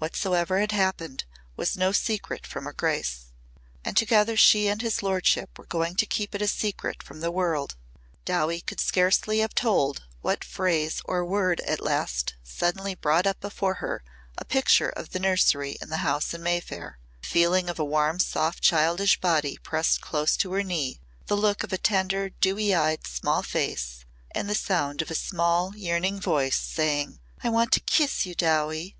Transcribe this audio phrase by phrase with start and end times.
[0.00, 1.22] Whatsoever had happened
[1.54, 3.26] was no secret from her grace.
[3.84, 7.30] And together she and his lordship were going to keep it a secret from the
[7.30, 7.76] world.
[8.24, 13.74] Dowie could scarcely have told what phrase or word at last suddenly brought up before
[13.74, 14.02] her
[14.36, 18.18] a picture of the nursery in the house in Mayfair the feeling of a warm
[18.18, 23.06] soft childish body pressed close to her knee, the look of a tender, dewy eyed
[23.06, 28.26] small face and the sound of a small yearning voice saying: "I want to kiss
[28.26, 28.96] you, Dowie."